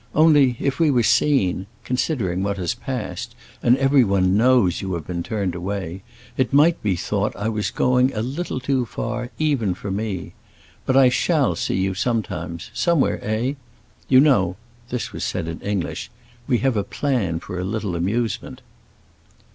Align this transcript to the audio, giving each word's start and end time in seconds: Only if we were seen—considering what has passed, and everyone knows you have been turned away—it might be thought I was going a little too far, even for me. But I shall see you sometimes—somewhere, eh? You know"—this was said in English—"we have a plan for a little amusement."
Only 0.15 0.57
if 0.59 0.79
we 0.79 0.89
were 0.89 1.03
seen—considering 1.03 2.41
what 2.41 2.57
has 2.57 2.73
passed, 2.73 3.35
and 3.61 3.77
everyone 3.77 4.35
knows 4.35 4.81
you 4.81 4.95
have 4.95 5.05
been 5.05 5.21
turned 5.21 5.53
away—it 5.53 6.51
might 6.51 6.81
be 6.81 6.95
thought 6.95 7.35
I 7.35 7.49
was 7.49 7.69
going 7.69 8.11
a 8.15 8.23
little 8.23 8.59
too 8.59 8.87
far, 8.87 9.29
even 9.37 9.75
for 9.75 9.91
me. 9.91 10.33
But 10.87 10.97
I 10.97 11.09
shall 11.09 11.55
see 11.55 11.75
you 11.75 11.93
sometimes—somewhere, 11.93 13.19
eh? 13.21 13.53
You 14.09 14.19
know"—this 14.21 15.13
was 15.13 15.23
said 15.23 15.47
in 15.47 15.59
English—"we 15.61 16.57
have 16.57 16.75
a 16.77 16.83
plan 16.83 17.39
for 17.39 17.59
a 17.59 17.63
little 17.63 17.95
amusement." 17.95 18.61